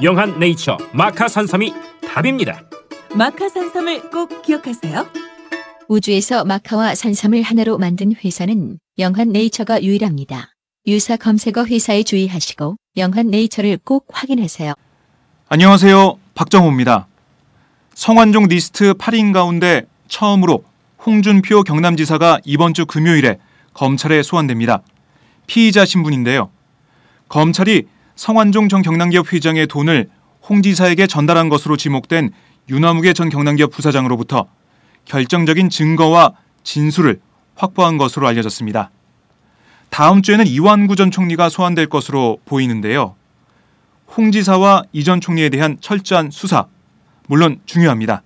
[0.00, 1.72] 영한 네이처 마카 산삼이
[2.08, 2.62] 답입니다.
[3.14, 5.06] 마카 산삼을 꼭 기억하세요.
[5.88, 10.54] 우주에서 마카와 산삼을 하나로 만든 회사는 영한 네이처가 유일합니다.
[10.86, 14.74] 유사 검색어 회사에 주의하시고 영한 네이처를 꼭 확인하세요.
[15.48, 17.08] 안녕하세요 박정호입니다
[17.94, 20.64] 성완종 리스트 8인 가운데 처음으로
[21.04, 23.38] 홍준표 경남지사가 이번 주 금요일에
[23.74, 24.82] 검찰에 소환됩니다
[25.46, 26.50] 피의자 신분인데요
[27.28, 30.08] 검찰이 성완종 전 경남기업 회장의 돈을
[30.42, 32.30] 홍 지사에게 전달한 것으로 지목된
[32.68, 34.46] 윤화무계 전 경남기업 부사장으로부터
[35.04, 37.20] 결정적인 증거와 진술을
[37.54, 38.90] 확보한 것으로 알려졌습니다.
[39.90, 43.14] 다음 주에는 이완구 전 총리가 소환될 것으로 보이는데요.
[44.16, 46.66] 홍 지사와 이 전 총리에 대한 철저한 수사
[47.26, 48.22] 물론 중요합니다.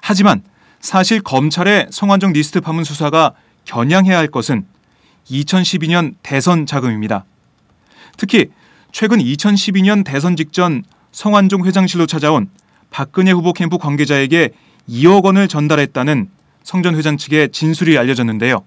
[0.00, 0.42] 하지만
[0.80, 3.34] 사실 검찰의 성완종 리스트 파문 수사가
[3.64, 4.66] 겨냥해야 할 것은
[5.30, 7.24] 2012년 대선 자금입니다.
[8.16, 8.50] 특히
[8.92, 12.50] 최근 2012년 대선 직전 성완종 회장실로 찾아온
[12.90, 14.50] 박근혜 후보 캠프 관계자에게
[14.88, 16.28] 2억 원을 전달했다는
[16.62, 18.62] 성 전 회장 측의 진술이 알려졌는데요.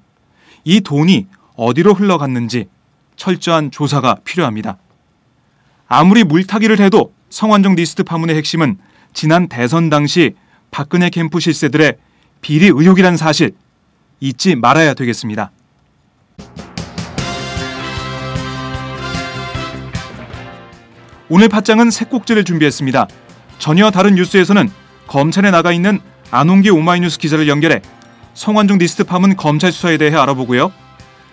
[0.64, 2.68] 이 돈이 어디로 흘러갔는지
[3.16, 4.78] 철저한 조사가 필요합니다.
[5.88, 8.80] 아무리 물타기를 해도 성완종 리스트 파문의 핵심은
[9.14, 10.34] 지난 대선 당시
[10.72, 11.98] 박근혜 캠프 실세들의
[12.42, 13.52] 비리 의혹이라는 사실
[14.20, 15.52] 잊지 말아야 되겠습니다.
[21.28, 23.08] 오늘 팟짱은 세 꼭지를 준비했습니다.
[23.58, 24.70] 전혀 다른 뉴스에서는
[25.08, 26.00] 검찰에 나가 있는
[26.30, 27.82] 안홍기 오마이뉴스 기자를 연결해
[28.36, 30.72] 성완종 리스트 파문 검찰 수사에 대해 알아보고요.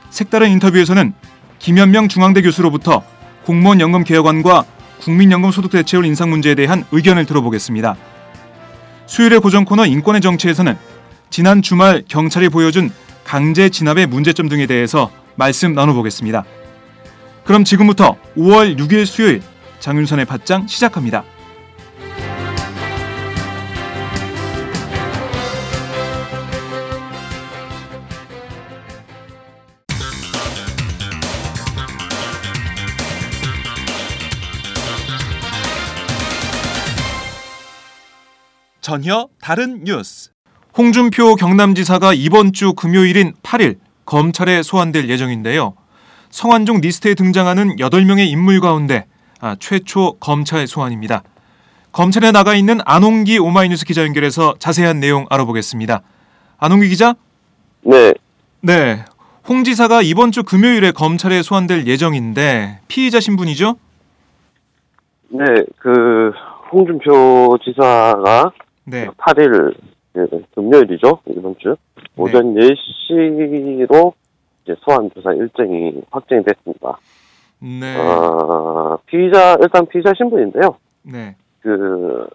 [0.08, 1.12] 색다른 인터뷰에서는
[1.59, 3.03] 김연명 중앙대 교수로부터
[3.44, 4.64] 공무원 연금 개혁안과
[5.00, 7.97] 국민연금 소득 대체율 인상 문제에 대한 의견을 들어보겠습니다.
[9.06, 10.76] 수요일의 고정 코너 인권의 정치에서는
[11.28, 12.91] 지난 주말 경찰이 보여준
[13.24, 16.44] 강제 진압의 문제점 등에 대해서 말씀 나눠보겠습니다.
[17.44, 19.42] 그럼 지금부터 5월 6일 수요일
[19.82, 21.25] 장윤선의 팟장 시작합니다.
[38.81, 40.31] 전혀 다른 뉴스.
[40.78, 45.75] 홍준표 경남지사가 이번 주 금요일인 8일 검찰에 소환될 예정인데요.
[46.31, 49.06] 성완종 리스트에 등장하는 8명의 인물 가운데
[49.42, 51.25] 아, 최초 검찰 소환입니다.
[51.91, 56.00] 검찰에 나가 있는 안홍기 오마이뉴스 기자 연결해서 자세한 내용 알아보겠습니다.
[56.58, 57.16] 안홍기 기자?
[57.82, 58.14] 네,
[58.60, 59.04] 네.
[59.48, 63.75] 홍 지사가 이번 주 금요일에 검찰에 소환될 예정인데 피의자 신분이죠?
[65.30, 65.44] 네,
[65.76, 66.30] 그
[66.70, 68.53] 홍준표 지사가
[68.84, 69.09] 네.
[69.19, 69.74] 8일
[70.19, 70.20] 예,
[70.54, 71.74] 금요일이죠 이번 주
[72.16, 74.12] 오전 10시로
[74.62, 76.97] 이제 소환 조사 일정이 확정이 됐습니다.
[77.62, 77.97] 네.
[77.97, 80.76] 어, 피의자 일단 피의자 신분인데요.
[81.04, 81.36] 네.
[81.60, 82.26] 그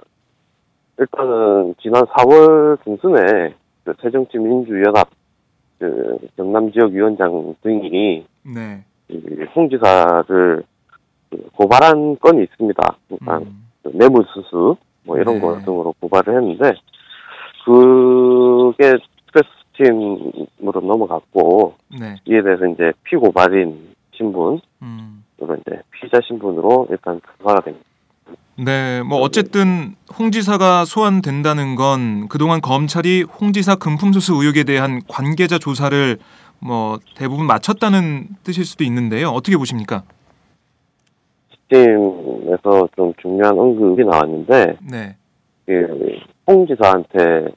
[0.98, 3.54] 일단은 지난 4월 중순에
[3.84, 5.10] 그 새정치 민주연합
[5.80, 8.26] 그 경남 지역 위원장 등이
[8.56, 8.84] 네.
[9.10, 10.64] 이홍 지사를
[11.30, 12.98] 그 고발한 건이 있습니다.
[13.10, 13.68] 그러니까 음.
[13.84, 15.42] 그 뇌물수수 뭐 이런 네.
[15.42, 16.72] 거 등으로 고발을 했는데
[17.66, 18.94] 그게
[19.76, 22.16] 스트레스팀으로 넘어갔고 네.
[22.26, 25.24] 이에 대해서 이제 피고발인 신분으로 음.
[25.40, 27.86] 이제 피의자 신분으로 일단 부과가 됩니다.
[28.58, 35.60] 네, 뭐 어쨌든 홍 지사가 소환된다는 건 그동안 검찰이 홍 지사 금품수수 의혹에 대한 관계자
[35.60, 36.18] 조사를
[36.60, 39.30] 뭐 대부분 마쳤다는 뜻일 수도 있는데요.
[39.30, 40.04] 어떻게 보십니까?
[41.52, 45.16] 시스템에서 좀 중요한 언급이 나왔는데 네,
[45.66, 47.50] 그 홍 지사한테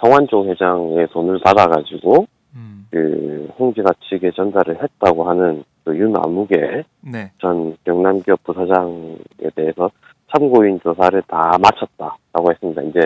[0.00, 7.30] 성완종 회장의 돈을 받아가지고 음, 그 홍 지사 측에 전달을 했다고 하는 그 윤아무개 네,
[7.40, 9.16] 전 경남기업 부사장에
[9.54, 9.90] 대해서
[10.32, 12.82] 참고인 조사를 다 마쳤다라고 했습니다.
[12.82, 13.00] 이제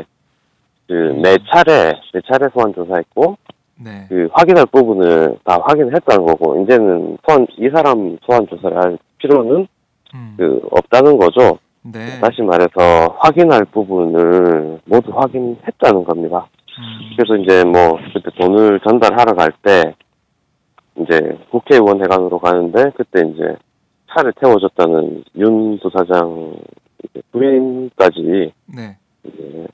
[0.86, 3.36] 그네 차례 네 차례 소환 조사했고
[3.76, 9.66] 네, 그 확인할 부분을 다 확인했다는 거고 이제는 소환 이 사람 소환 조사를 할 필요는
[10.14, 11.58] 음, 그 없다는 거죠.
[11.82, 16.46] 네, 다시 말해서 확인할 부분을 모두 확인했다는 겁니다.
[16.78, 19.94] 음, 그래서 이제 뭐 그때 돈을 전달하러 갈 때
[21.00, 23.56] 이제 국회의원 회관으로 가는데 그때 이제
[24.10, 26.56] 차를 태워줬다는 윤 부사장
[27.30, 29.66] 부인까지 네, 이제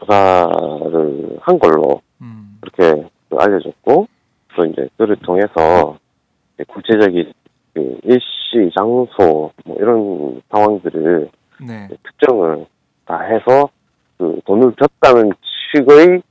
[0.00, 4.08] 조사를 한 걸로 음, 그렇게 그 알려졌고
[4.56, 5.98] 또 이제 그를 통해서
[6.68, 7.32] 구체적인
[7.74, 11.30] 그 일시 장소 뭐 이런 상황들을
[11.66, 12.66] 네, 특정을
[13.04, 13.68] 다 해서
[14.18, 15.32] 그 돈을 줬다는
[15.74, 16.22] 측의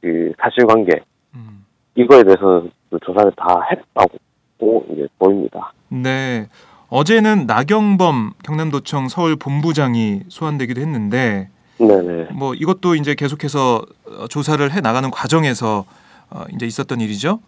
[0.00, 1.00] 그 사실관계
[1.34, 5.72] 음, 이거에 대해서 그 조사를 다 했다고 이제 보입니다.
[5.88, 6.48] 네.
[6.88, 11.48] 어제는 나경범 경남도청 서울 본부장이 소환되기도 했는데
[11.78, 12.28] 네네.
[12.32, 15.84] 뭐 이것도 이제 계속해서 어, 조사를 해 나가는 과정에서
[16.30, 17.40] 어, 이제 있었던 일이죠.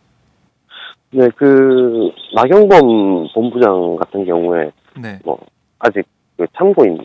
[1.10, 5.38] 네, 그 나경범 본부장 같은 경우에 네, 뭐
[5.78, 6.04] 아직
[6.36, 6.98] 그 참고인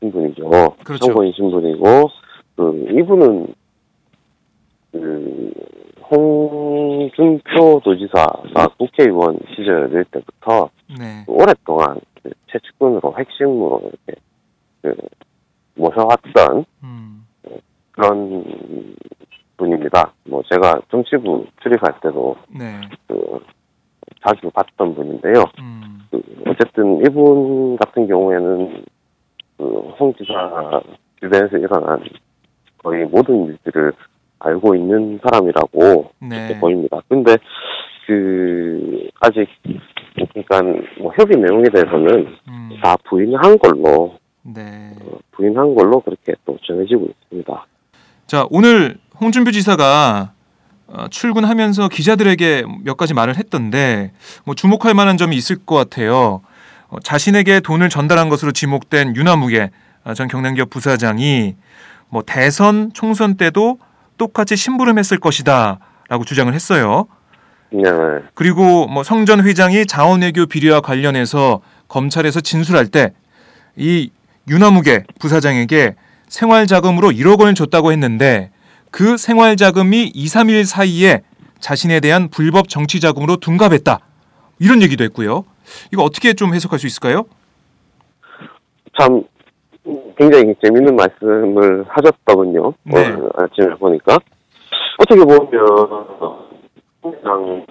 [0.00, 0.76] 신분이죠.
[0.84, 1.06] 그렇죠.
[1.06, 2.10] 참고인 신분이고
[2.56, 3.54] 그 이분은
[4.92, 5.52] 그
[6.10, 14.20] 홍준표 도지사가 국회의원 시절일 때부터 네, 오랫동안 그 채측근으로 핵심으로 이렇게
[14.82, 14.94] 그
[15.74, 17.26] 모셔왔던 음,
[17.92, 18.94] 그런
[19.56, 20.12] 분입니다.
[20.24, 23.40] 뭐 제가 정치부 출입할 때도 네, 그
[24.24, 25.44] 자주 봤던 분인데요.
[25.60, 28.84] 음, 그 어쨌든 이분 같은 경우에는
[29.56, 30.80] 그 홍 지사
[31.20, 32.00] 주변에서 일어난
[32.84, 33.92] 거의 모든 일들을
[34.38, 37.00] 알고 있는 사람이라고 네, 보입니다.
[37.08, 37.36] 근데
[38.06, 39.48] 그 아직
[40.14, 40.60] 그러니까
[41.00, 44.92] 뭐 협의 내용에 대해서는 음, 다 부인한 걸로 네.
[45.00, 47.66] 어, 부인한 걸로 그렇게 또 전해지고 있습니다.
[48.26, 50.32] 자 오늘 홍준표 지사가
[50.86, 54.12] 어, 출근하면서 기자들에게 몇 가지 말을 했던데
[54.44, 56.42] 뭐 주목할 만한 점이 있을 것 같아요.
[56.88, 59.70] 어, 자신에게 돈을 전달한 것으로 지목된 윤화무게
[60.04, 61.56] 어, 전 경남기업 부사장이
[62.14, 63.80] 뭐 대선 총선 때도
[64.18, 67.08] 똑같이 심부름했을 것이다라고 주장을 했어요.
[67.72, 67.90] 네,
[68.34, 74.10] 그리고 뭐 성전 회장이 자원외교 비리와 관련해서 검찰에서 진술할 때이
[74.48, 75.96] 윤화무게 부사장에게
[76.28, 78.52] 생활 자금으로 1억 원을 줬다고 했는데
[78.92, 81.22] 그 생활 자금이 2, 3일 사이에
[81.58, 83.98] 자신에 대한 불법 정치 자금으로 둔갑했다.
[84.60, 85.44] 이런 얘기도 했고요.
[85.92, 87.24] 이거 어떻게 좀 해석할 수 있을까요?
[88.96, 89.24] 참
[90.16, 92.72] 굉장히 재밌는 말씀을 하셨더군요.
[92.84, 93.12] 네.
[93.12, 94.18] 오늘 아침에 보니까
[94.98, 95.48] 어떻게 보면
[97.02, 97.66] 그냥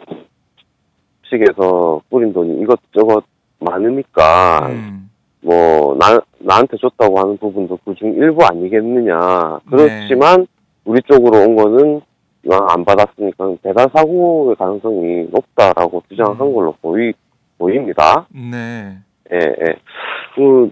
[1.30, 3.24] 측에서 뿌린 돈이 이것저것
[3.60, 5.10] 많으니까 음,
[5.42, 9.60] 뭐 나, 나한테 줬다고 하는 부분도 그중 일부 아니겠느냐.
[9.70, 10.46] 그렇지만
[10.86, 12.02] 우리 쪽으로 온 거는
[12.44, 16.54] 나안 받았으니까 배달 사고의 가능성이 높다라고 주장한 음.
[16.54, 17.14] 걸로 보이
[17.58, 18.28] 보입니다.
[18.30, 18.98] 네.
[19.32, 19.76] 예, 예.
[20.36, 20.70] 그,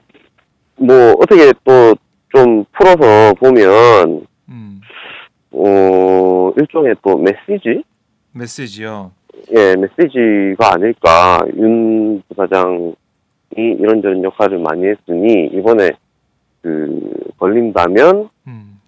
[0.78, 1.96] 뭐, 어떻게 또
[2.34, 4.82] 좀 풀어서 보면, 음,
[5.52, 7.84] 어, 일종의 또 메시지?
[8.34, 9.12] 메시지요.
[9.56, 11.40] 예, 메시지가 아닐까.
[11.58, 12.94] 윤 부사장이
[13.56, 15.92] 이런저런 역할을 많이 했으니, 이번에
[16.62, 18.80] 그, 걸린다면, 음,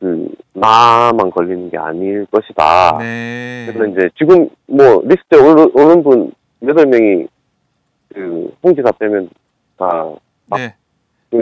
[0.00, 2.98] 그, 나만 걸리는 게 아닐 것이다.
[2.98, 3.66] 네.
[3.68, 6.32] 그래서 이제 지금 뭐, 리스트에 오른, 오른 분,
[6.66, 7.26] 여덟 명이,
[8.14, 9.28] 그, 홍지사 빼면
[9.76, 10.10] 다,
[10.56, 10.74] 네.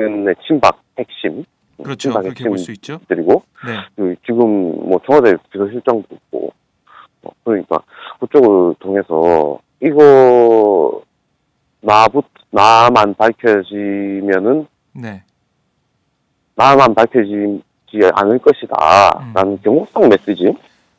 [0.01, 1.45] 의 친박 핵심.
[1.83, 1.97] 그렇죠.
[2.11, 3.01] 친박 그렇게 볼 수 있죠.
[3.09, 3.73] 들이고 네.
[3.97, 6.53] 그 지금 뭐 청와대 비서실장도 있고
[7.23, 7.79] 어, 그러니까
[8.21, 11.03] 그쪽을 통해서 이거
[11.81, 15.23] 나부 나만 밝혀지면은 네.
[16.55, 17.63] 나만 밝혀지지
[18.15, 19.59] 않을 것이다라는 음.
[19.63, 20.53] 경고성 메시지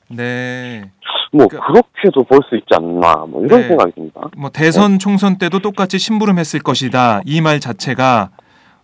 [0.09, 0.83] 네.
[1.31, 3.67] 뭐 그- 그렇게도 볼 수 있지 않나 뭐 이런 네.
[3.69, 4.21] 생각이 듭니다.
[4.37, 7.21] 뭐 대선 총선 때도 똑같이 심부름했을 것이다.
[7.25, 8.29] 이 말 자체가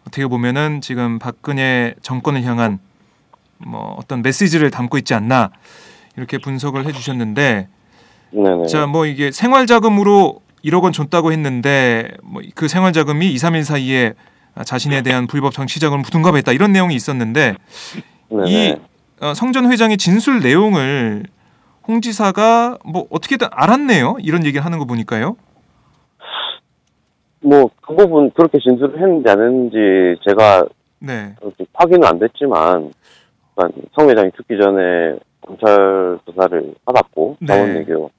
[0.08, 2.80] 어떻게 보면은 지금 박근혜 정권을 향한
[3.58, 5.52] 뭐 어떤 메시지를 담고 있지 않나
[6.18, 7.68] 이렇게 분석을 해주셨는데.
[8.68, 13.64] 자 뭐 이게 생활 자금으로 1억 원 줬다고 했는데 뭐 그 생활 자금이 2, 3일
[13.64, 14.14] 사이에
[14.56, 17.56] 아, 자신에 대한 불법 정치자금을 둔갑했다 이런 내용이 있었는데
[18.30, 18.50] 네네.
[18.50, 18.76] 이
[19.22, 21.26] 어, 성전 회장의 진술 내용을
[21.88, 24.18] 홍 지사가 뭐 어떻게든 알았네요.
[24.22, 25.36] 이런 얘기를 하는 거 보니까요.
[27.42, 30.66] 뭐, 그 부분 그렇게 진술을 했는지 안 했는지 제가
[31.00, 31.34] 네.
[31.40, 32.92] 그렇게 확인은 안 됐지만,
[33.56, 37.48] 그러니까 성 회장이 죽기 전에 검찰 조사를 받았고, 네.
[37.48, 38.12] 자원외교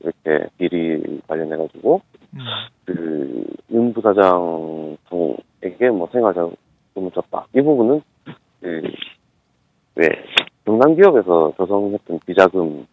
[0.00, 2.00] 이렇게 비리 관련해가지고,
[2.34, 2.38] 음,
[2.86, 7.46] 그, 윤 부사장에게 뭐 생활자금을 줬다.
[7.54, 8.00] 이 부분은,
[8.60, 8.82] 그,
[9.96, 10.08] 왜,
[10.64, 12.86] 경남기업에서 조성했던 비자금이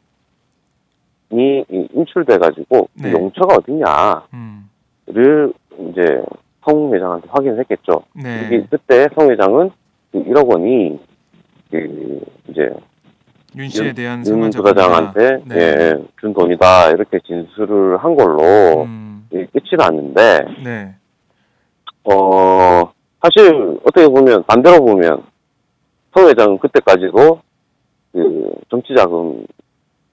[1.32, 3.12] 이- 인출돼가지고, 그 네.
[3.14, 4.28] 용처가 어딨냐.
[4.34, 4.70] 음,
[5.08, 6.24] 를 이제
[6.64, 8.04] 성 회장한테 확인을 했겠죠.
[8.14, 8.66] 네.
[8.70, 9.70] 그때 성 회장은
[10.12, 11.00] 그 1억 원이
[11.70, 12.70] 그 이제
[13.58, 14.50] 윤 씨에 대한 윤.
[14.50, 15.56] 부사장한테 네.
[15.56, 20.96] 예, 준 돈이다 이렇게 진술을 한 걸로 음, 이 끝이 났는데 네.
[22.06, 22.92] 어
[23.22, 25.24] 사실 어떻게 보면 반대로 보면
[26.16, 27.42] 성 회장은 그때까지도
[28.14, 29.46] 그 정치자금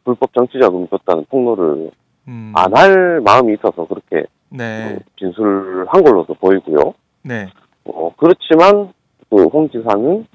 [0.05, 1.91] 불법 정치자금 줬다는 폭로를
[2.27, 4.99] 음, 안할 마음이 있어서 그렇게 네.
[5.19, 6.95] 진술한 걸로도 보이고요.
[7.23, 7.47] 네.
[7.85, 8.93] 어, 그렇지만,
[9.31, 10.27] 그, 홍 지사는,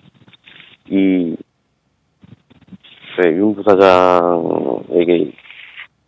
[0.90, 1.36] 이,
[3.22, 5.32] 네, 윤 부사장에게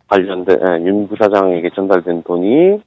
[0.08, 2.80] 관련된, 아, 윤 부사장에게 전달된 돈이,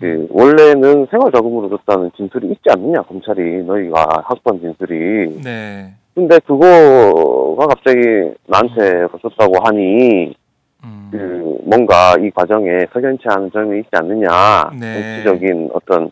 [0.00, 5.42] 그, 원래는 생활자금으로 줬다는 진술이 있지 않느냐, 검찰이, 너희가 확보한 진술이.
[5.42, 5.92] 네.
[6.14, 7.98] 근데 그거가 갑자기
[8.46, 10.34] 나한테 줬다고 하니,
[10.84, 15.22] 음, 그, 뭔가 이 과정에 석연치 않은 점이 있지 않느냐, 네.
[15.24, 16.10] 정치적인 어떤,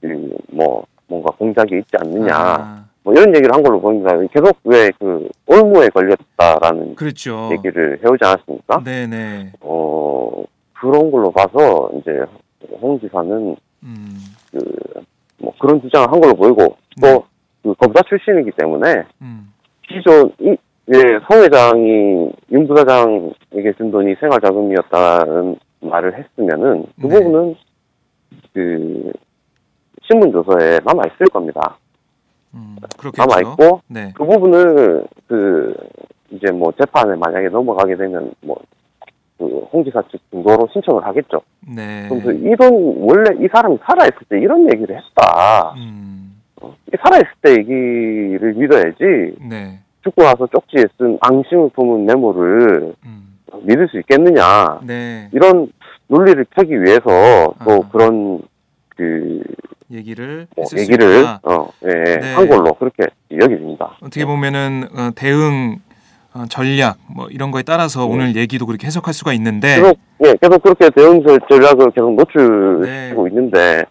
[0.00, 4.16] 그, 뭐, 뭔가 공작이 있지 않느냐, 아, 뭐 이런 얘기를 한 걸로 보입니다.
[4.32, 7.50] 계속 왜 그, 올무에 걸렸다라는 그렇죠.
[7.52, 8.82] 얘기를 해오지 않았습니까?
[8.84, 9.52] 네, 네.
[9.60, 12.24] 어, 그런 걸로 봐서, 이제,
[12.80, 14.16] 홍 지사는, 음,
[14.50, 14.58] 그,
[15.38, 17.12] 뭐 그런 주장을 한 걸로 보이고, 네.
[17.12, 17.24] 또,
[17.62, 19.52] 그 검사 출신이기 때문에, 음,
[19.86, 20.56] 기존, 이,
[20.92, 27.08] 예, 성 회장이 윤 부사장에게 준 돈이 생활 자금이었다는 말을 했으면은, 그 네.
[27.08, 27.54] 부분은,
[28.52, 29.12] 그,
[30.02, 31.78] 신문 조서에 남아 있을 겁니다.
[32.52, 33.24] 음, 그렇겠죠.
[33.24, 34.12] 남아 있고, 네.
[34.14, 35.74] 그 부분을, 그,
[36.30, 38.56] 이제 뭐, 재판에 만약에 넘어가게 되면, 뭐,
[39.38, 41.40] 그, 홍지사 측 증거로 신청을 하겠죠.
[41.66, 42.06] 네.
[42.10, 45.74] 그래서 이런, 원래 이 사람이 살아 있을 때 이런 얘기를 했다.
[45.78, 49.80] 음, 이 살아 있을 때 얘기를 믿어야지, 네.
[50.04, 54.80] 죽고 나서 쪽지에 쓴 앙심을 품은 메모를 음, 믿을 수 있겠느냐.
[54.86, 55.28] 네.
[55.32, 55.68] 이런
[56.08, 57.88] 논리를 펴기 위해서 또 아.
[57.90, 58.40] 그런,
[58.96, 59.40] 그,
[59.90, 61.24] 얘기를 뭐 얘기를.
[61.42, 62.32] 어, 예, 네.
[62.34, 63.96] 한 걸로 그렇게 여겨집니다.
[64.02, 65.76] 어떻게 보면은 어, 대응
[66.34, 68.12] 어, 전략 뭐 이런 거에 따라서 네.
[68.12, 72.82] 오늘 얘기도 그렇게 해석할 수가 있는데 계속 예 계속 그렇게 대응 전- 전략을 계속 노출시키고
[72.82, 73.28] 네.
[73.30, 73.84] 있는데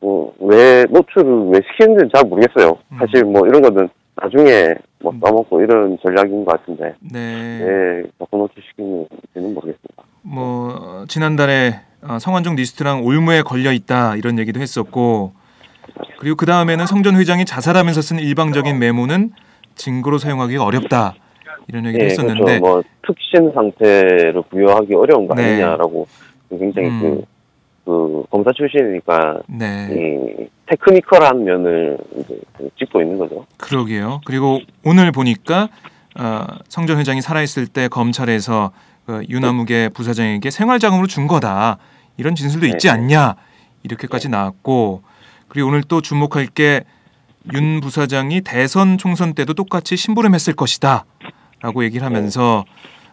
[0.00, 2.76] 뭐왜 노출을 왜 시키는지는 잘 모르겠어요.
[2.92, 2.98] 음.
[2.98, 3.88] 사실 뭐 이런 거는
[4.20, 5.20] 나중에 뭐 음.
[5.20, 7.60] 써먹고 이런 전략인 것 같은데 네.
[7.62, 10.02] 왜 자꾸 노출시키는지는 모르겠습니다.
[10.22, 15.32] 뭐 어, 지난달에 어, 성완종 리스트란 올무에 걸려 있다 이런 얘기도 했었고
[16.18, 19.32] 그리고 그 다음에는 성 전 회장이 자살하면서 쓴 일방적인 메모는
[19.74, 21.14] 증거로 사용하기가 어렵다
[21.68, 22.60] 이런 얘기도 예, 했었는데 그렇죠.
[22.60, 25.44] 뭐 특신 상태로 부여하기 어려운 거 네.
[25.44, 26.06] 아니냐라고
[26.50, 27.00] 굉장히 음.
[27.00, 27.24] 그,
[27.88, 29.88] 그 검사 출신이니까 네.
[29.90, 33.46] 이 technical한 면을 이제 그 짚고 있는 거죠.
[33.56, 34.20] 그러게요.
[34.26, 35.70] 그리고 오늘 보니까
[36.18, 38.72] 어, 성전 회장이 살아있을 때 검찰에서
[39.06, 41.78] 그 유나무계 부사장에게 생활자금으로 준 거다.
[42.18, 42.92] 이런 진술도 있지 네.
[42.92, 43.36] 않냐.
[43.84, 45.02] 이렇게까지 나왔고.
[45.48, 46.82] 그리고 오늘 또 주목할 게
[47.54, 52.64] 윤 부사장이 대선 총선 때도 똑같이 심부름했을 것이다라고 얘기를 하면서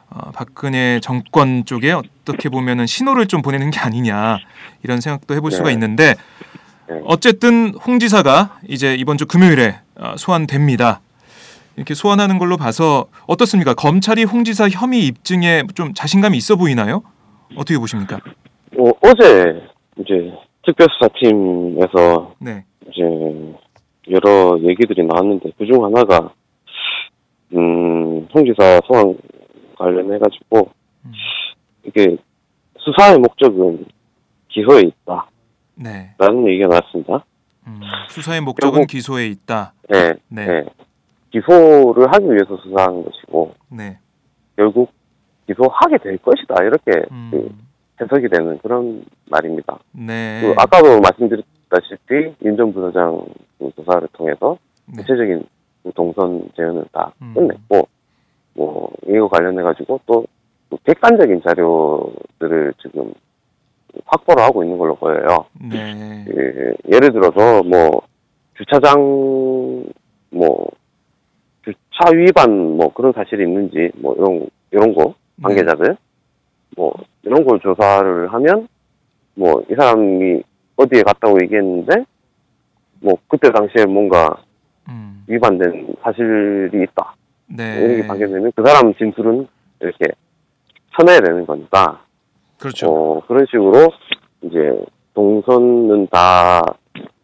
[0.09, 4.38] 어, 박근혜 정권 쪽에 어떻게 보면은 신호를 좀 보내는 게 아니냐
[4.83, 5.74] 이런 생각도 해볼 수가 네.
[5.74, 6.13] 있는데
[6.88, 7.01] 네.
[7.05, 11.01] 어쨌든 홍 지사가 이제 이번 주 금요일에 어, 소환됩니다.
[11.75, 13.74] 이렇게 소환하는 걸로 봐서 어떻습니까?
[13.74, 17.03] 검찰이 홍 지사 혐의 입증에 좀 자신감이 있어 보이나요?
[17.57, 18.17] 어떻게 보십니까?
[18.77, 19.62] 어, 어제
[20.00, 20.31] 이제
[20.65, 23.01] 특별수사팀에서 네, 이제
[24.12, 26.31] 여러 얘기들이 나왔는데 그중 하나가
[27.53, 29.15] 음 홍 지사 소환
[29.77, 30.70] 관련해 가지고
[31.05, 31.12] 음.
[31.84, 32.17] 이게
[32.77, 33.86] 수사의 목적은
[34.50, 34.84] 기소에
[35.75, 36.13] 네.
[36.17, 37.25] 있다라는 얘기가 나왔습니다.
[37.67, 37.79] 음,
[38.10, 39.74] 수사의 목적은 결국- 기소에 있다.
[39.89, 40.65] 네, 네, 네.
[41.32, 43.98] 기소를 하기 위해서 수사한 것이고 네.
[44.55, 44.91] 결국
[45.48, 47.55] 기소하게 될 것이다 이렇게 음, 그
[48.01, 49.77] 해석이 되는 그런 말입니다.
[49.91, 50.41] 네.
[50.41, 53.25] 그 아까도 말씀드렸다시피 윤전 부사장
[53.60, 55.01] 그 조사를 통해서 네.
[55.01, 55.44] 구체적인
[55.84, 57.34] 그 동선 재현을 다 음.
[57.34, 57.88] 끝냈고
[58.55, 63.13] 뭐 이거 관련해 가지고 또그 객관적인 자료들을 지금
[64.05, 65.45] 확보를 하고 있는 걸로 보여요.
[65.71, 66.25] 네.
[66.25, 68.01] 그 예를 들어서 뭐
[68.57, 69.00] 주차장
[70.31, 70.67] 뭐
[71.63, 75.97] 주차 위반 뭐 그런 사실이 있는지 뭐 이런 이런 거 관계자들
[76.75, 76.93] 뭐
[77.24, 78.67] 이런 걸 조사를 하면
[79.35, 80.41] 뭐 이 사람이
[80.77, 82.05] 어디에 갔다고 얘기했는데
[83.01, 84.38] 뭐 그때 당시에 뭔가
[84.89, 85.24] 음.
[85.27, 87.14] 위반된 사실이 있다
[87.55, 87.75] 네.
[87.79, 89.47] 이렇게 밝혀내면 그 사람 진술은
[89.79, 90.05] 이렇게
[90.97, 92.01] 쳐내야 되는 거니까
[92.59, 92.88] 그렇죠.
[92.88, 93.91] 어, 그런 식으로
[94.41, 96.62] 이제 동선은 다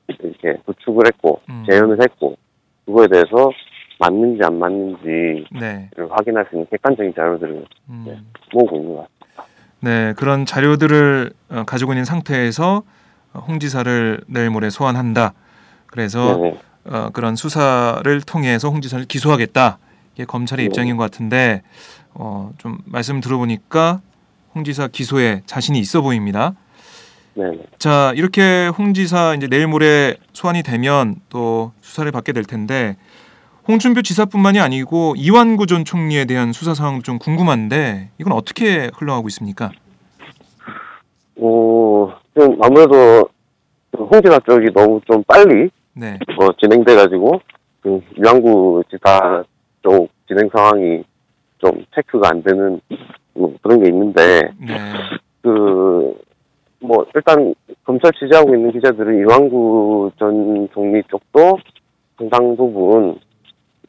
[0.07, 1.65] 이렇게 구축을 했고 음.
[1.69, 2.35] 재현을 했고
[2.85, 3.51] 그거에 대해서
[3.99, 5.89] 맞는지 안 맞는지를 네.
[6.09, 8.31] 확인할 수 있는 객관적인 자료들을 음.
[8.53, 9.21] 모으고 있는 것 같습니다.
[9.79, 12.83] 네, 그런 자료들을 어, 가지고 있는 상태에서
[13.33, 15.33] 어, 홍 지사를 내일 모레 소환한다.
[15.87, 16.59] 그래서 네네.
[16.85, 19.77] 어, 그런 수사를 통해서 홍 지사를 기소하겠다.
[20.13, 20.67] 이게 검찰의 네.
[20.67, 21.61] 입장인 것 같은데
[22.13, 24.01] 어, 좀 말씀 들어보니까
[24.53, 26.55] 홍 지사 기소에 자신이 있어 보입니다.
[27.33, 27.63] 네네.
[27.79, 32.97] 자, 이렇게 홍 지사 이제 내일 모레 소환이 되면 또 수사를 받게 될 텐데
[33.67, 39.71] 홍준표 지사뿐만이 아니고 이완구 전 총리에 대한 수사 상황도 좀 궁금한데 이건 어떻게 흘러가고 있습니까?
[41.37, 43.29] 어, 좀 아무래도
[43.91, 46.17] 그 홍지사 쪽이 너무 좀 빨리 네.
[46.39, 47.41] 어, 진행돼가지고
[47.81, 49.43] 그 유한구 지사
[49.81, 51.03] 쪽 진행 상황이
[51.57, 52.81] 좀 체크가 안 되는
[53.33, 54.77] 뭐 그런 게 있는데 네.
[55.41, 56.21] 그,
[56.79, 61.57] 뭐, 일단, 검찰 취재하고 있는 기자들은 이완구 전 총리 쪽도
[62.17, 63.19] 상당 부분,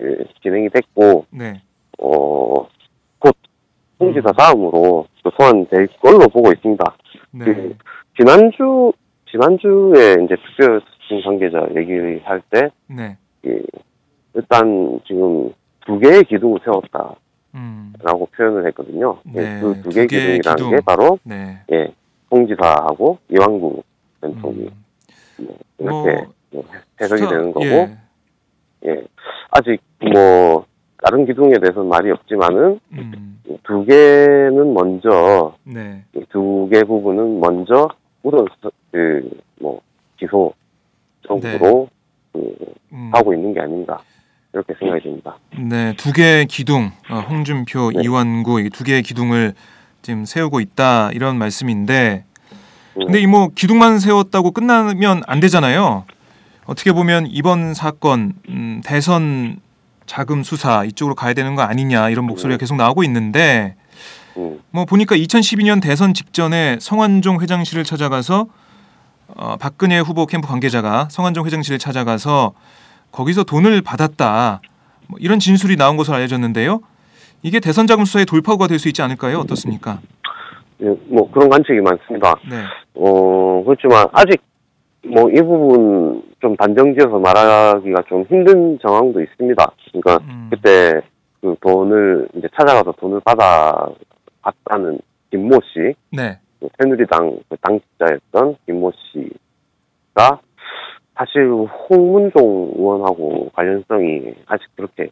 [0.02, 1.61] 예, 진행이 됐고, 네.
[1.99, 2.66] 어,
[3.18, 3.37] 곧,
[4.00, 6.84] 홍지사 다음으로 또 소환될 걸로 보고 있습니다.
[7.32, 7.44] 네.
[7.44, 7.76] 그,
[8.18, 8.92] 지난주,
[9.30, 13.16] 지난주에 이제 특별 수신 관계자 얘기할 때, 네.
[13.46, 13.61] 예,
[14.34, 15.52] 일단 지금
[15.86, 17.16] 두 개의 기둥을 세웠다라고
[17.54, 17.92] 음.
[18.36, 19.18] 표현을 했거든요.
[19.24, 20.70] 네, 그두두 개의 개의 기둥이라는 기둥.
[20.70, 21.58] 게 바로, 네.
[21.72, 21.92] 예,
[22.30, 23.82] 홍지사하고 이완구
[24.20, 24.70] 전 총리
[25.40, 25.48] 음.
[25.78, 26.64] 이렇게 뭐
[27.00, 27.96] 해석이 수사- 되는 거고 예.
[28.86, 29.02] 예.
[29.50, 29.80] 아직
[30.12, 30.64] 뭐
[31.02, 33.38] 다른 기둥에 대해서는 말이 없지만은 음.
[33.64, 36.04] 두 개는 먼저 네.
[36.30, 37.88] 두개 부분은 먼저
[38.22, 38.46] 우선
[38.92, 39.80] 그뭐
[40.16, 40.52] 기소
[41.22, 41.88] 쪽으로
[42.33, 42.57] 그
[42.92, 43.11] 음.
[43.12, 44.00] 하고 있는 게 아닌가
[44.54, 45.36] 이렇게 생각이 듭니다.
[45.58, 48.02] 네, 두 개의 기둥, 어, 홍준표, 네.
[48.04, 49.54] 이완구 이 두 개의 기둥을
[50.02, 52.24] 지금 세우고 있다 이런 말씀인데,
[52.98, 53.06] 음.
[53.06, 56.04] 근데 이 뭐 기둥만 세웠다고 끝나면 안 되잖아요.
[56.66, 59.56] 어떻게 보면 이번 사건 음, 대선
[60.06, 62.58] 자금 수사 이쪽으로 가야 되는 거 아니냐 이런 목소리가 음.
[62.58, 63.76] 계속 나오고 있는데,
[64.36, 68.46] 음, 뭐 보니까 2012년 대선 직전에 성완종 회장실을 찾아가서
[69.34, 72.52] 어, 박근혜 후보 캠프 관계자가 성완종 회장실을 찾아가서
[73.12, 74.61] 거기서 돈을 받았다
[75.09, 76.81] 뭐 이런 진술이 나온 것으로 알려졌는데요.
[77.42, 79.38] 이게 대선 자금 수사의 돌파구가 될 수 있지 않을까요?
[79.38, 80.01] 어떻습니까?
[80.83, 82.35] 예, 뭐 그런 관측이 많습니다.
[82.48, 82.62] 네,
[82.94, 84.40] 어 그렇지만 아직
[85.05, 89.72] 뭐 이 부분 좀 단정지어서 말하기가 좀 힘든 정황도 있습니다.
[89.92, 91.01] 그러니까 음, 그때
[91.40, 93.87] 그 돈을 이제 찾아가서 돈을 받아
[94.42, 100.38] 받다는 김모 씨, 네, 그 새누리당 그 당직자였던 김모 씨가
[101.22, 101.48] 사실
[101.88, 105.08] 홍문종 의원하고 관련성이 아직 그렇게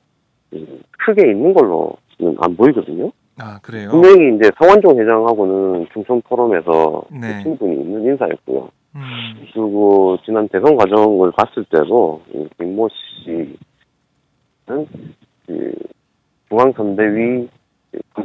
[0.53, 3.13] 음, 크게 있는 걸로는 안 보이거든요.
[3.39, 3.91] 아 그래요.
[3.91, 7.43] 분명히 이제 성완종 회장하고는 충청 포럼에서 네.
[7.45, 8.69] 친분이 있는 인사였고요.
[8.97, 9.01] 음,
[9.53, 12.89] 그리고 지난 대선 과정을 봤을 때도 이 김모
[13.25, 13.57] 씨는
[15.47, 15.73] 그
[16.49, 17.49] 중앙선대위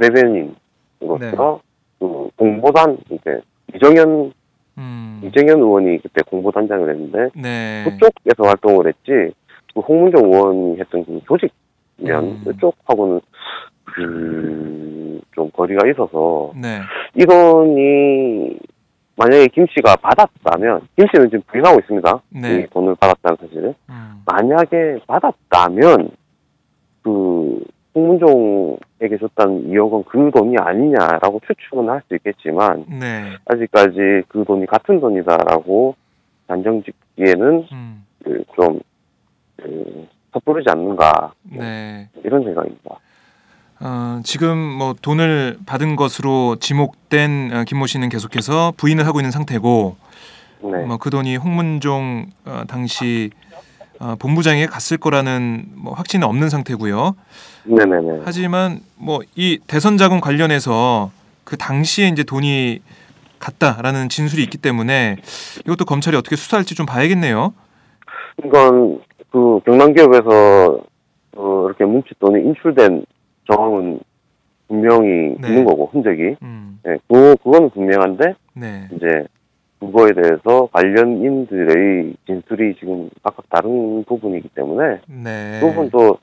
[0.01, 1.61] 대변인으로서
[1.99, 3.39] 그 공보단 이제
[3.75, 4.33] 이정현
[4.77, 9.33] 음, 이정현 의원이 그때 공보단장을 했는데 네, 그쪽에서 활동을 했지
[9.73, 11.51] 그 홍문종 의원이 했던 그 조직
[11.97, 12.41] 면 음.
[12.45, 13.21] 그쪽하고는
[13.85, 14.95] 그
[15.35, 16.79] 좀 거리가 있어서 네,
[17.13, 18.57] 이 돈이
[19.17, 22.21] 만약에 김 씨가 받았다면 김 씨는 지금 부인하고 있습니다.
[22.41, 22.59] 네.
[22.61, 26.09] 이 돈을 받았다는 사실을 음, 만약에 받았다면
[27.03, 27.63] 그
[27.95, 34.65] 홍문종에게 줬다는 2억 원 그 돈이 아니냐라고 추측은 할 수 있겠지만 네, 아직까지 그 돈이
[34.67, 35.95] 같은 돈이다라고
[36.47, 38.79] 단정짓기에는 음, 그좀
[39.57, 42.09] 그, 섣부르지 않는가 네.
[42.23, 42.99] 이런 생각입니다.
[43.79, 49.95] 어, 지금 뭐 돈을 받은 것으로 지목된 어, 김모 씨는 계속해서 부인을 하고 있는 상태고,
[50.63, 50.85] 네.
[50.85, 53.31] 뭐그 돈이 홍문종 어, 당시
[53.99, 57.15] 어, 본부장에게 갔을 거라는 뭐 확신은 없는 상태고요.
[57.65, 58.21] 네네네.
[58.25, 61.11] 하지만 뭐 이 대선 자금 관련해서
[61.43, 62.81] 그 당시에 이제 돈이
[63.39, 65.17] 갔다라는 진술이 있기 때문에
[65.65, 67.53] 이것도 검찰이 어떻게 수사할지 좀 봐야겠네요.
[68.45, 68.99] 이건
[69.31, 70.79] 그 경남기업에서
[71.37, 73.05] 어, 이렇게 뭉칫 돈이 인출된
[73.51, 73.99] 정황은
[74.67, 75.47] 분명히 네.
[75.49, 79.25] 있는 거고 흔적이 음, 네, 그 그거는 분명한데 네, 이제
[79.79, 85.59] 그거에 대해서 관련인들의 진술이 지금 각각 다른 부분이기 때문에 네.
[85.59, 86.17] 그 부분도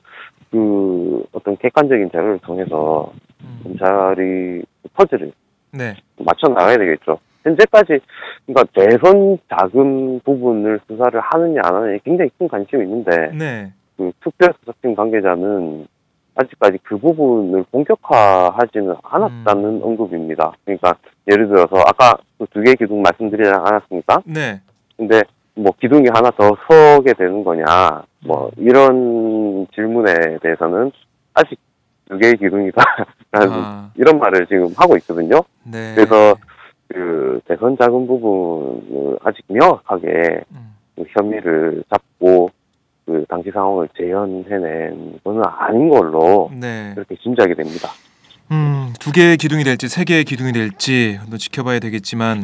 [0.51, 3.11] 그 어떤 객관적인 자료를 통해서
[3.41, 3.59] 음.
[3.63, 4.63] 검찰이
[4.93, 5.31] 퍼즐을
[5.71, 5.95] 네.
[6.17, 7.19] 맞춰 나가야 되겠죠.
[7.43, 7.99] 현재까지
[8.45, 13.71] 그러니까 대선 자금 부분을 수사를 하느냐 안 하느냐에 굉장히 큰 관심이 있는데 네.
[13.97, 15.87] 그 특별수사팀 관계자는
[16.35, 19.81] 아직까지 그 부분을 본격화하지는 않았다는 음.
[19.83, 20.53] 언급입니다.
[20.65, 20.95] 그러니까
[21.29, 24.21] 예를 들어서 아까 그 두 개의 기둥 말씀드리지 않았습니까?
[24.25, 24.61] 네.
[24.97, 25.21] 근데
[25.55, 27.65] 뭐 기둥이 하나 더 서게 되는 거냐
[28.25, 30.91] 뭐 이런 질문에 대해서는
[31.33, 31.59] 아직
[32.09, 32.73] 두 개의 기둥이다라는
[33.63, 35.41] 아, 이런 말을 지금 하고 있거든요.
[35.63, 35.93] 네.
[35.95, 36.35] 그래서
[36.87, 40.75] 그 대선 자금 부분을 아직 명확하게 음.
[40.95, 42.49] 그 혐의를 잡고
[43.05, 46.91] 그 당시 상황을 재현해낸 거는 아닌 걸로 네.
[46.95, 47.89] 그렇게 짐작이 됩니다.
[48.51, 52.43] 음, 두 개의 기둥이 될지 세 개의 기둥이 될지 또 지켜봐야 되겠지만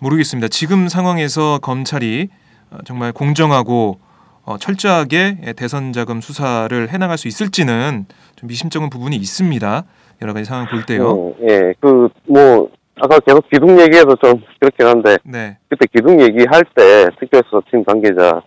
[0.00, 0.48] 모르겠습니다.
[0.48, 2.28] 지금 상황에서 검찰이
[2.70, 3.98] 어, 정말 공정하고
[4.44, 8.06] 어, 철저하게 예, 대선 자금 수사를 해나갈 수 있을지는
[8.36, 9.84] 좀 미심쩍은 부분이 있습니다.
[10.22, 11.08] 여러 가지 상황 볼 때요.
[11.08, 12.68] 어, 예, 그 뭐
[13.00, 15.56] 아까 계속 기둥 얘기해서 좀 그렇긴 한데 네.
[15.68, 18.42] 그때 기둥 얘기할 때 특별수사팀 관계자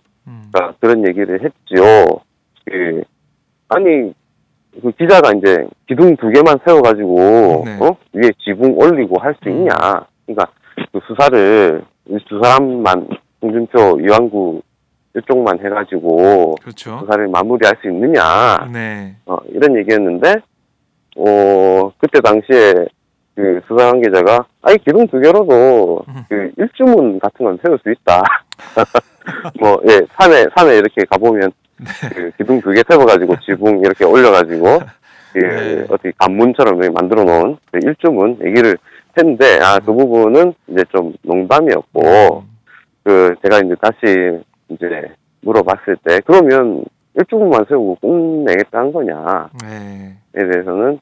[0.52, 0.72] 가 음.
[0.80, 2.20] 그런 얘기를 했죠.
[2.66, 3.02] 그
[3.68, 4.12] 아니
[4.80, 7.78] 그 기자가 이제 기둥 두 개만 세워가지고 네.
[7.80, 7.96] 어?
[8.12, 9.70] 위에 지붕 올리고 할 수 있냐?
[10.26, 10.46] 그러니까
[10.92, 13.08] 그 수사를 이두 사람만
[13.42, 14.62] 홍준표, 이완구
[15.16, 17.00] 이쪽만 해가지고 그렇죠.
[17.00, 18.66] 수사를 마무리할 수 있느냐?
[18.72, 19.14] 네.
[19.26, 20.36] 어, 이런 얘기였는데
[21.16, 22.72] 어 그때 당시에
[23.34, 26.14] 그 수사 관계자가 아니 기둥 두 개로도 음.
[26.28, 28.22] 그 일주문 같은 건 세울 수 있다.
[29.60, 31.52] 뭐 예 산에 산에 이렇게 가보면
[32.14, 34.80] 그 기둥 두 개 세워가지고 지붕 이렇게 올려가지고
[35.32, 35.84] 그 네.
[35.88, 38.76] 어떻게 관문처럼 만들어 놓은 그 일주문 얘기를
[39.16, 42.44] 했는데 아 그 부분은 이제 좀 농담이었고
[43.04, 45.08] 그 제가 이제 다시 이제
[45.40, 50.16] 물어봤을 때 그러면 일주문만 세우고 끝내겠다는 거냐에 네.
[50.32, 50.98] 대해서는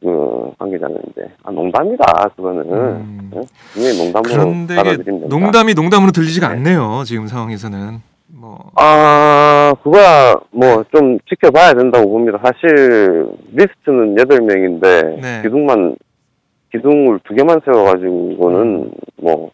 [0.00, 2.04] 그 관계자는 이제 아 농담이다
[2.36, 3.30] 그거는 음.
[3.34, 3.42] 응?
[3.72, 5.26] 분명히 농담으로 받아들이면 된다.
[5.28, 7.02] 농담이 농담으로 들리지가 않네요.
[7.04, 12.38] 지금 상황에서는 뭐 아, 그거야, 뭐, 좀 지켜봐야 된다고 봅니다.
[12.42, 15.42] 사실, 리스트는 8명인데, 네.
[15.42, 15.96] 기둥만,
[16.72, 19.50] 기둥을 두 개만 세워가지고는, 뭐,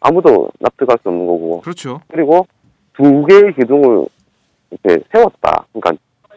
[0.00, 2.00] 아무도 납득할 수 없는 거고, 그렇죠.
[2.08, 2.46] 그리고
[2.96, 4.06] 두 개의 기둥을
[4.70, 5.66] 이렇게 세웠다.
[5.72, 5.92] 그러니까,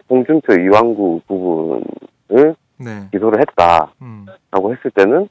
[0.10, 3.08] 홍준표, 이완구 부분을 네.
[3.12, 4.26] 기소를 했다라고 음.
[4.54, 5.30] 했을 때는,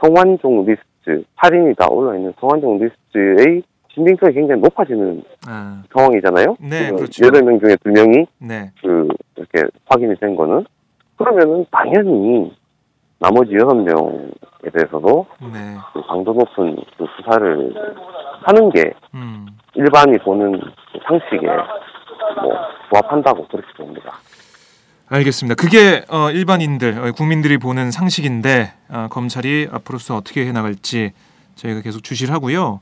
[0.00, 3.62] 성완종 리스트, 8인이 다 올라 있는 성완종 리스트의
[3.98, 6.56] 신빙성이 굉장히 높아지는 아, 상황이잖아요.
[6.60, 7.26] 네, 그렇죠.
[7.26, 8.70] 여덟 명 중에 두 명이 네.
[8.80, 10.64] 그 이렇게 확인이 된 거는
[11.16, 12.54] 그러면은 당연히
[13.18, 15.76] 나머지 여섯 명에 대해서도 네.
[15.92, 17.74] 그 강도 높은 그 수사를
[18.42, 19.46] 하는 게 음.
[19.74, 22.52] 일반이 보는 그 상식에 뭐
[22.90, 24.12] 부합한다고 그렇게 봅니다.
[25.10, 25.54] 알겠습니다.
[25.54, 31.12] 그게 어, 일반인들, 어, 국민들이 보는 상식인데 어, 검찰이 앞으로서 어떻게 해나갈지
[31.54, 32.80] 저희가 계속 주시를 하고요.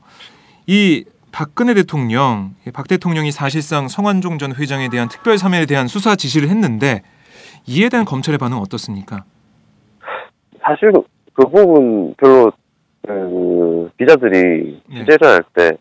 [0.65, 6.49] 이 박근혜 대통령, 이박 대통령이 사실상 성완종 전 회장에 대한 특별 사면에 대한 수사 지시를
[6.49, 7.01] 했는데
[7.65, 9.23] 이에 대한 검찰의 반응 은 어떻습니까?
[10.61, 11.01] 사실 그,
[11.33, 12.51] 그 부분 별로
[13.05, 14.99] 그 기자들이 네.
[14.99, 15.77] 취재를 할 때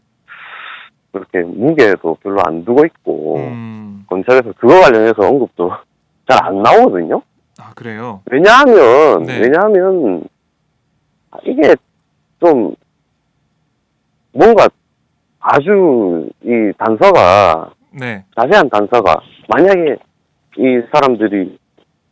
[1.17, 5.73] 그렇게 무게도 별로 안 두고 있고 음, 검찰에서 그거 관련해서 언급도
[6.29, 7.23] 잘 안 나오거든요.
[7.61, 8.21] 아 그래요.
[8.31, 9.41] 왜냐하면 네.
[9.41, 10.25] 왜냐하면
[11.45, 11.75] 이게
[12.41, 12.75] 좀
[14.33, 14.69] 뭔가
[15.41, 19.17] 아주 이 단서가 네, 자세한 단서가
[19.49, 19.97] 만약에
[20.59, 21.59] 이 사람들이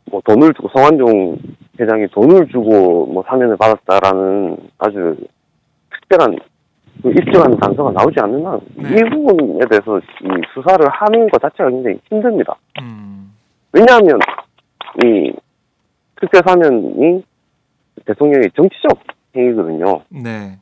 [0.09, 1.37] 뭐 돈을 주고 성완종
[1.79, 5.15] 회장이 돈을 주고 뭐 사면을 받았다라는 아주
[5.91, 6.37] 특별한
[7.03, 9.09] 그 입증하는 단서가 나오지 않는 한이 네.
[9.09, 12.55] 부분에 대해서 이 수사를 하는 것 자체가 굉장히 힘듭니다.
[12.81, 13.33] 음,
[13.75, 14.19] 왜냐하면
[15.03, 15.33] 이
[16.19, 17.23] 특별 사면이
[18.05, 18.97] 대통령의 정치적
[19.35, 20.01] 행위거든요.
[20.09, 20.57] 네,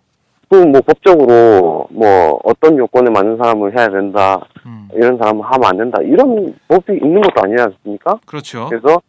[0.50, 6.00] 그뭐 법적으로 뭐 어떤 요건에 맞는 사람을 해야 된다, 음, 이런 사람은 하면 안 된다
[6.02, 8.20] 이런 법이 있는 것도 아니지 않습니까?
[8.26, 8.68] 그렇죠.
[8.70, 9.02] 그래서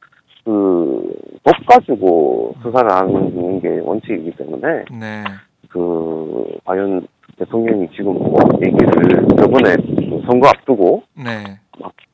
[0.44, 1.14] 그
[1.44, 5.24] 법 가지고 수사를 하는 게 원칙이기 때문에 네,
[5.68, 7.06] 그 과연
[7.38, 11.58] 대통령이 지금 뭐 얘기를 저번에 그 선거 앞두고 네,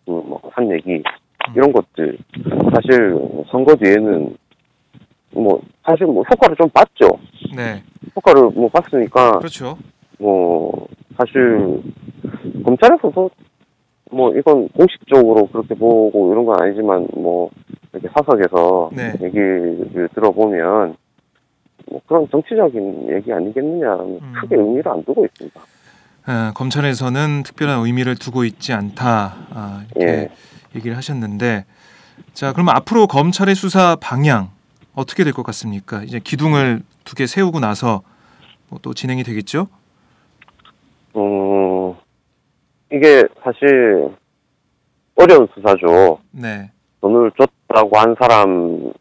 [0.05, 1.01] 그뭐한 얘기
[1.55, 2.19] 이런 것들
[2.75, 3.15] 사실
[3.51, 4.37] 선거 뒤에는
[5.33, 7.09] 뭐 사실 뭐 효과를 좀 봤죠.
[7.55, 7.83] 네,
[8.17, 9.79] 효과를 뭐 봤으니까 그렇죠.
[10.19, 10.87] 뭐
[11.17, 11.83] 사실
[12.65, 13.31] 검찰에서도
[14.13, 17.51] 뭐 이건 공식적으로 그렇게 보고 이런 건 아니지만 뭐
[17.93, 19.13] 이렇게 사석에서 네.
[19.23, 20.97] 얘기를 들어보면
[21.91, 24.33] 뭐 그런 정치적인 얘기 아니겠느냐 는 음.
[24.41, 25.61] 크게 의미를 안 두고 있습니다.
[26.27, 30.29] 아, 검찰에서는 특별한 의미를 두고 있지 않다 아, 이렇게 예.
[30.77, 31.65] 얘기를 하셨는데
[32.35, 34.51] 자 그러면 앞으로 검찰의 수사 방향
[34.95, 36.03] 어떻게 될 것 같습니까?
[36.03, 38.03] 이제 기둥을 두 개 세우고 나서
[38.69, 39.67] 뭐 또 진행이 되겠죠?
[41.17, 41.95] 음,
[42.93, 44.15] 이게 사실
[45.17, 46.21] 어려운 수사죠.
[46.31, 48.93] 네, 돈을 줬다고 한 사람이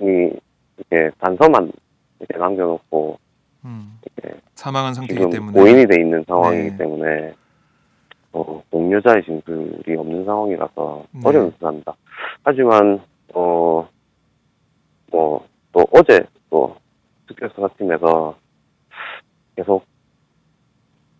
[0.00, 1.72] 이렇게 단서만
[2.20, 3.18] 이렇게 남겨놓고
[3.64, 6.76] 음, 이렇게 사망한 상태이기 지금 때문에 고인이 돼 있는 상황이기 네.
[6.76, 7.34] 때문에
[8.32, 11.20] 어, 동료자의 진술이 없는 상황이라서 네.
[11.24, 11.94] 어려운 수사입니다.
[12.42, 13.00] 하지만
[13.34, 13.86] 어,
[15.12, 16.74] 뭐 또 어제 또
[17.28, 18.34] 특별수사팀에서
[19.56, 19.84] 계속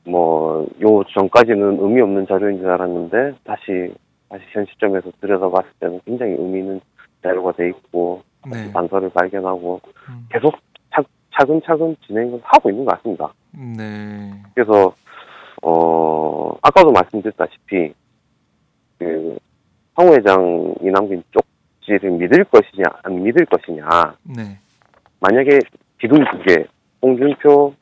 [0.07, 3.94] 뭐 요 전까지는 의미 없는 자료인 줄 알았는데 다시
[4.31, 6.81] 다시 현 시점에서 들여다봤을 때는 굉장히 의미 있는
[7.22, 10.55] 자료가 돼 있고 네, 단서를 발견하고 음, 계속
[11.37, 13.33] 차, 차근차근 진행을 하고 있는 것 같습니다.
[13.53, 14.94] 네, 그래서
[15.62, 17.92] 어 아까도 말씀드렸다시피
[18.99, 24.59] 그성 회장이 남긴 쪽지를 믿을 것이냐 안 믿을 것이냐 네,
[25.20, 25.59] 만약에
[26.01, 26.66] 기둥 두 개,
[27.03, 27.75] 홍준표,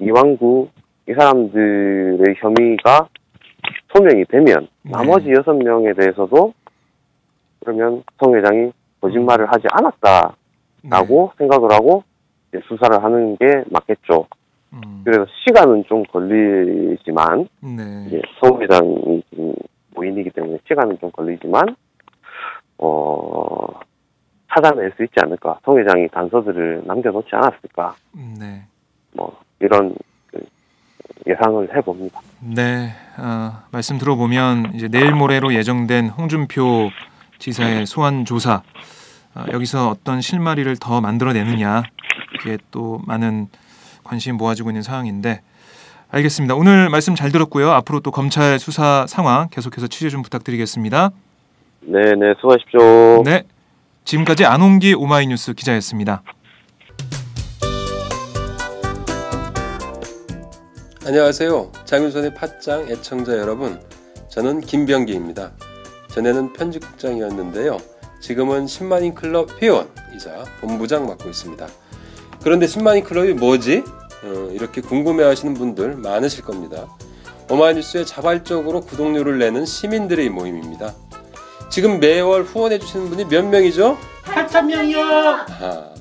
[0.00, 0.68] 이왕구
[1.08, 3.08] 이 사람들의 혐의가
[3.92, 4.90] 소명이 되면 네.
[4.92, 6.52] 나머지 여섯 명에 대해서도
[7.60, 12.02] 그러면 성 회장이 거짓말을 하지 않았다라고 생각을 하고
[12.56, 14.26] 이제 수사를 하는 게 맞겠죠.
[14.70, 18.22] 네, 음, 그래서 시간은 좀 걸리지만 네, 이제
[19.30, 19.54] 지금
[19.94, 21.76] 모인이기 때문에 시간은 좀 걸리지만
[22.78, 23.66] 어
[24.54, 25.58] 찾아낼 수 있지 않을까.
[25.64, 27.94] 성 회장이 단서들을 남겨놓지 않았을까.
[28.38, 28.62] 네.
[29.12, 29.94] 뭐 이런
[30.28, 30.40] 그
[31.26, 32.20] 예상을 해봅니다.
[32.40, 36.90] 네, 어, 말씀 들어보면 이제 내일 모레로 예정된 홍준표
[37.38, 38.62] 지사의 소환 조사 어,
[39.52, 41.82] 여기서 어떤 실마리를 더 만들어내느냐
[42.40, 43.48] 이게 또 많은
[44.04, 45.40] 관심이 모아지고 있는 상황인데
[46.10, 46.54] 알겠습니다.
[46.54, 47.70] 오늘 말씀 잘 들었고요.
[47.72, 51.10] 앞으로 또 검찰 수사 상황 계속해서 취재 좀 부탁드리겠습니다.
[51.80, 53.22] 네 네 수고하십시오.
[53.24, 53.42] 네,
[54.04, 56.22] 지금까지 안홍기 오마이뉴스 기자였습니다.
[61.04, 61.70] 안녕하세요.
[61.84, 63.80] 장윤선의 팟짱 애청자 여러분.
[64.28, 65.52] 저는 김병기입니다.
[66.08, 67.78] 전에는 편집국장이었는데요.
[68.20, 71.66] 지금은 10만인 클럽 회원이자 본부장 맡고 있습니다.
[72.42, 73.84] 그런데 10만인 클럽이 뭐지?
[74.24, 76.86] 어, 이렇게 궁금해 하시는 분들 많으실 겁니다.
[77.48, 80.94] 오마이뉴스에 자발적으로 구독료를 내는 시민들의 모임입니다.
[81.70, 83.96] 지금 매월 후원해 주시는 분이 몇 명이죠?
[84.24, 85.00] 8천 명이요.
[85.00, 85.94] 아,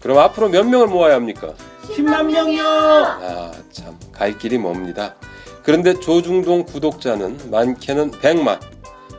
[0.00, 1.54] 그럼 앞으로 몇 명을 모아야 합니까?
[1.84, 2.64] 10만 명이요.
[2.66, 5.14] 아, 참, 갈 길이 멉니다.
[5.62, 8.58] 그런데 조중동 구독자는 많게는 100만.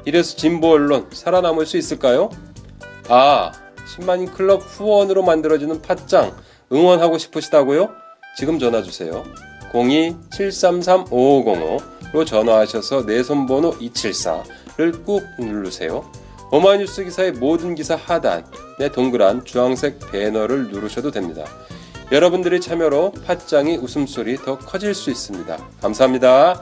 [0.06, 2.30] 이래서 진보 언론 살아남을 수 있을까요?
[3.10, 3.52] 아,
[3.96, 6.36] 10만인 클럽 후원으로 만들어지는 팟짱
[6.72, 7.90] 응원하고 싶으시다고요?
[8.38, 9.24] 지금 전화 주세요.
[9.72, 16.10] 02-733-5505로 전화하셔서 내 손번호 274를 꾹 누르세요.
[16.52, 21.46] 오마이뉴스 기사의 모든 기사 하단에 동그란 주황색 배너를 누르셔도 됩니다.
[22.12, 25.58] 여러분들의 참여로 팟짱이 웃음소리 더 커질 수 있습니다.
[25.82, 26.62] 감사합니다.